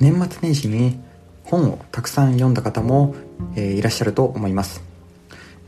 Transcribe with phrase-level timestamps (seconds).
[0.00, 1.00] 年末年始に
[1.44, 3.16] 本をたくさん読んだ方も、
[3.56, 4.82] えー、いらっしゃると思います、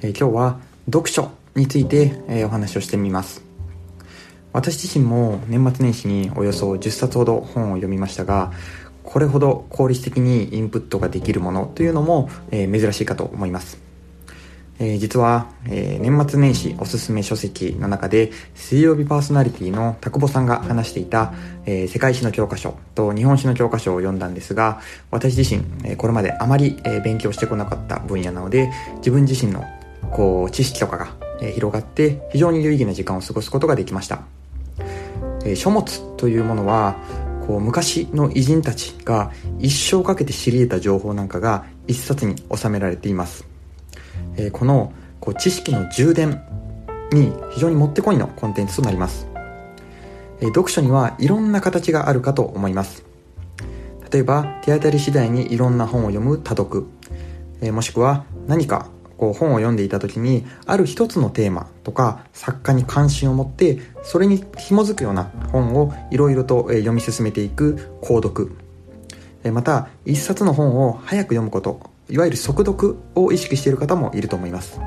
[0.02, 3.42] えー、今日は読書について、えー、お話をしてみます。
[4.52, 8.52] 私自身も年末年始におよそ10冊ほど本を読みましたが
[9.04, 13.89] これほど効率的にインプットができるものというのも、え珍しいかと思います。
[14.80, 21.34] えー、実は、えー、年末年始おすすめ書籍の中で水曜日パーソナリティの田久保さんが話していた、
[21.66, 24.80] えー、世界史の教科書と日本史の教科書を読んだんですが
[25.10, 29.64] 私自身、えこれまであまり、え勉強してこなかった分野なので自分自身の
[30.10, 34.22] こう知識とかが、え広がって非常に有意義な時間を過ごすことができました、
[35.44, 36.96] え書物というものは
[37.46, 43.49] こう昔の偉人たちが一生かけて知り得た情報なんかが一冊に収められています。
[44.36, 46.42] えー、このこう知識の充電
[47.12, 49.26] に非常にもってこいのコンテンツとなります、
[50.40, 53.04] えー、読書にはいろんな形があるかと思います。
[54.12, 56.86] 例えば手当たり次第にいろんな本を読む多読、
[57.60, 68.56] えー、もしくは何かこう本を読んでいた時にある一つのテーマとか作家に関心を持ってそれに紐づくような本をいろいろと読み進めていく購読。
[69.52, 71.89] また一冊の本を早く読むこと。
[72.10, 74.80] いわゆる速読を意識している方もいると思います。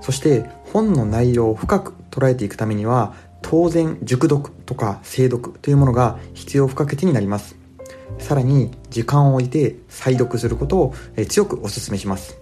[0.00, 7.56] そして本の内容を深く捉えていくためには当然熟読とか精読というものが必要不可欠になります。
[8.18, 10.94] さらに時間を置いて再読することを
[11.28, 12.38] 強くお勧めします。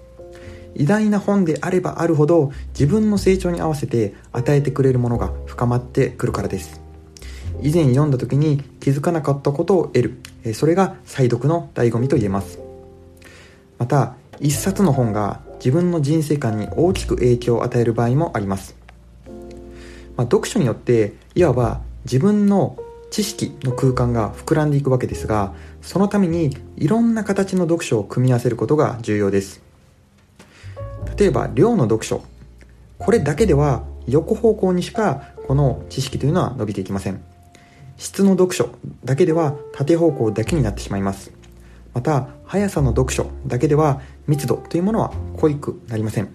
[0.75, 6.81] 偉大な本であればあるほど自分の成長に合わせて与えてくれるものが深まってくるからです。
[7.63, 10.55] 以前読んだ時に気づかなかったことを得る。
[10.55, 12.64] それが再読の醍醐味と言えます。
[13.85, 18.75] また一冊の本が自分の人生観に大きく影響を与える場合もあります、
[20.17, 22.79] まあ、読書によっていわば自分の
[23.11, 29.61] 知識の空間が膨らんでいくわけですがそのためにいろんな形の読書を組み合わせることが重要です。
[31.19, 32.25] 例えば量の読書。
[32.99, 37.23] これだけでは横方向にしかこの知識というのは伸びていきません。
[37.99, 38.71] 質の読書
[39.05, 41.44] だけでは縦方向だけになってしまいます。
[41.95, 46.29] また速さの読書だけでは密度というものは濃いくなりません。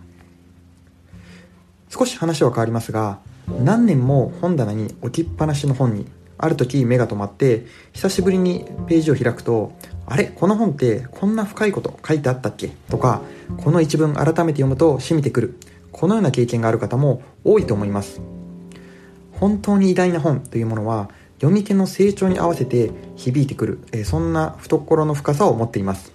[1.89, 3.19] 少し話は変わりますが
[3.63, 6.05] 何年も本棚に置きっぱなしの本に
[6.37, 9.73] ある時目が止まって久しぶりにページを開くと
[10.05, 10.25] あれ？
[10.25, 12.69] この本ってこんな深いこと書いてあったっけ？
[12.89, 13.21] とか
[13.57, 15.59] この一文改めて読むと染みてくる。
[15.91, 18.21] このような経験がある方も多いと思います。
[19.33, 21.09] 本当に偉大な本というものは
[21.39, 26.11] 読み手の成長に合わせて響いてくる、えそんな懐の深さを持っています。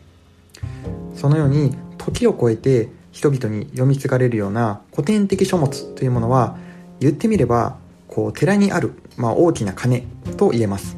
[1.17, 6.59] そのように時を超えて人々に読み継がれるような古典的書物というものは
[7.01, 7.77] 言ってみれば
[8.09, 10.05] こう寺にある、まあ、大きな鐘
[10.37, 10.97] と言えます。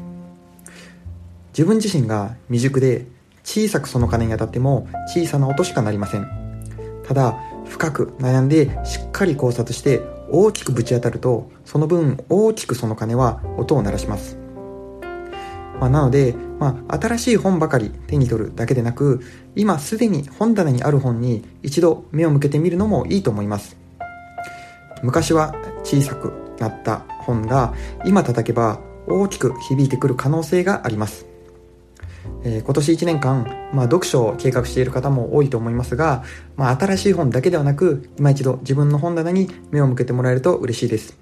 [1.51, 3.07] 自分自身が未熟で
[3.45, 6.27] 小さくその鐘に当たっても小さな音しかなりません。
[7.07, 14.37] ただ深く悩んでしっかり考察して大きくぶち当たるとその分大きくその鐘は音を鳴らします、
[15.81, 19.23] まあ、なので、まあ、新しい本ばかり手に取るだけでなく
[19.55, 23.77] 今すでに本棚にある本に一度目を向けてみるのもいいと思います。
[25.03, 25.55] 昔は
[25.85, 31.27] 小さくなった本が今叩けば大きく響いてくる可能性があります。
[32.45, 36.23] えー、今年1年間、まあ、読書を計画している方も多いと思いますが、
[36.57, 41.19] まあ、新しい本だけではなく今一度自分の本棚に目を向けてもらえると嬉しいです、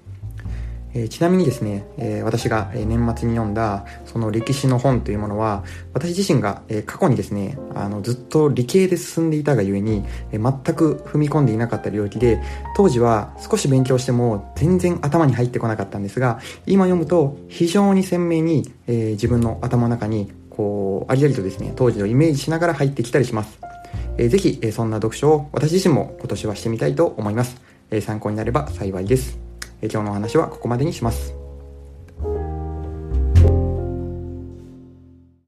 [0.93, 10.41] えー、ちなみにですね、えー、私が年末に読んだその歴史の本というものは私自身が過去にですねあのずっと理系で進んでいたがゆえに全
[10.75, 12.41] く踏み込んでいなかった領域で
[12.75, 23.59] 当時は少し勉強しても全然頭に入ってこなかったんですが今読むと非常に鮮明に、え自分の頭の中にこう、ありありとですね、当時をイメージしながら入ってきたりします。
[24.17, 27.61] えー、ぜひ、えー、そんな読書を私自身も今年はしてみたいと思います。
[27.91, 29.37] えー、参考になれば幸いです。
[29.81, 31.44] えー、今日のお話はここまでにします。